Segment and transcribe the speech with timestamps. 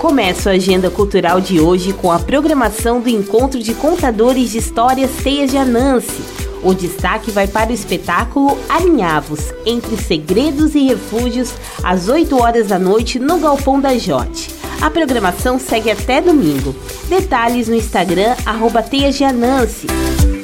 [0.00, 5.10] Começo a agenda cultural de hoje com a programação do Encontro de Contadores de Histórias
[5.22, 6.22] Teias de Anansi.
[6.62, 11.52] O destaque vai para o espetáculo Alinhavos, entre segredos e refúgios,
[11.84, 14.48] às 8 horas da noite no Galpão da Jote.
[14.80, 16.74] A programação segue até domingo.
[17.06, 20.39] Detalhes no Instagram, arroba Teias de.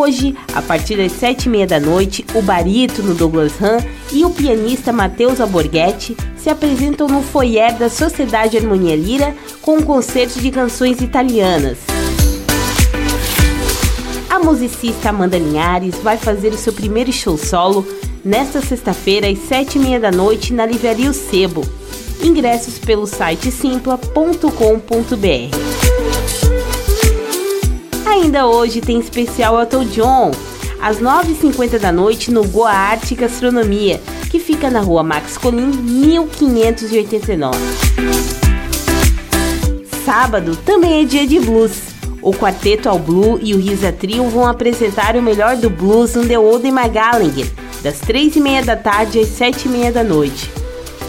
[0.00, 3.76] Hoje, a partir das sete e meia da noite, o barítono Douglas Han
[4.10, 9.82] e o pianista Matheus Alborguete se apresentam no foyer da Sociedade Harmonia Lira com um
[9.82, 11.76] concerto de canções italianas.
[14.30, 17.86] A musicista Amanda Linhares vai fazer o seu primeiro show solo
[18.24, 21.60] nesta sexta-feira às sete e meia da noite na Livraria O Sebo.
[22.22, 25.69] Ingressos pelo site simpla.com.br.
[28.22, 30.30] Ainda hoje tem especial Elton John,
[30.78, 33.98] às 9h50 da noite no Goa Arte Gastronomia,
[34.30, 37.56] que fica na rua Max Colim, 1589.
[40.04, 41.72] Sábado também é dia de blues.
[42.20, 46.26] O Quarteto ao Blue e o Risa Trio vão apresentar o melhor do blues no
[46.26, 47.50] The Old Gallagher,
[47.82, 50.59] das 3 e meia da tarde às 7 e meia da noite.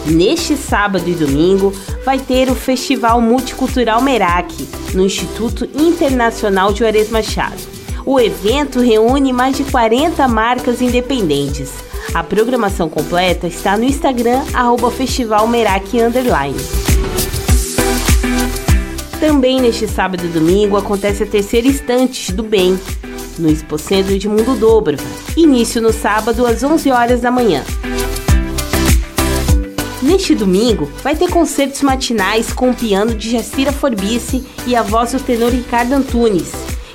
[0.06, 1.72] Neste sábado e domingo
[2.04, 7.72] vai ter o Festival Multicultural Merak, no Instituto Internacional de Juarez Machado.
[8.04, 11.70] O evento reúne mais de 40 marcas independentes.
[12.12, 16.58] A programação completa está no Instagram, arroba Festival Underline.
[19.20, 22.78] Também neste sábado e domingo acontece a terceira estante do Bem,
[23.38, 25.02] no Expocentro de Mundo Dobrava.
[25.36, 27.62] Início no sábado às 11 horas da manhã.
[30.02, 35.12] Neste domingo, vai ter concertos matinais com o piano de Jacira Forbice e a voz
[35.12, 36.50] do tenor Ricardo Antunes.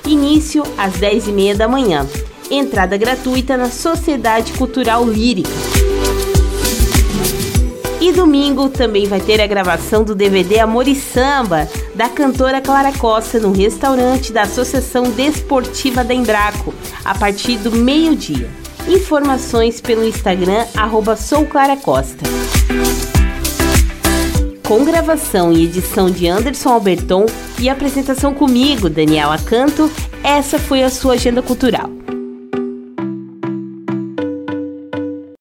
[0.06, 2.06] Início às 10h30 da manhã.
[2.50, 5.48] Entrada gratuita na Sociedade Cultural Lírica.
[7.98, 12.92] E domingo também vai ter a gravação do DVD Amor e Samba, da cantora Clara
[12.92, 16.74] Costa, no restaurante da Associação Desportiva da Embraco,
[17.04, 18.48] a partir do meio-dia.
[18.88, 22.24] Informações pelo Instagram, arroba souklaracosta.
[24.66, 27.26] Com gravação e edição de Anderson Alberton
[27.58, 29.90] e apresentação comigo, Daniela Canto,
[30.22, 31.90] essa foi a sua agenda cultural.